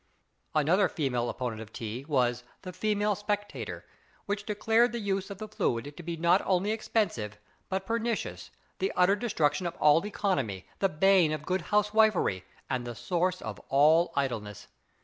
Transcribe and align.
Another 0.55 0.89
female 0.89 1.29
opponent 1.29 1.61
of 1.61 1.71
tea 1.71 2.05
was 2.07 2.43
the 2.63 2.73
Female 2.73 3.13
Spectator, 3.13 3.85
which 4.25 4.47
declared 4.47 4.93
the 4.93 4.99
use 4.99 5.29
of 5.29 5.37
the 5.37 5.47
fluid 5.47 5.95
to 5.95 6.01
be 6.01 6.17
not 6.17 6.41
only 6.43 6.71
expensive, 6.71 7.37
but 7.69 7.85
pernicious; 7.85 8.49
the 8.79 8.91
utter 8.95 9.15
destruction 9.15 9.67
of 9.67 9.75
all 9.75 10.03
economy, 10.03 10.67
the 10.79 10.89
bane 10.89 11.31
of 11.31 11.45
good 11.45 11.61
housewifery, 11.69 12.43
and 12.67 12.83
the 12.87 12.95
source 12.95 13.43
of 13.43 13.59
all 13.69 14.11
idleness. 14.15 14.65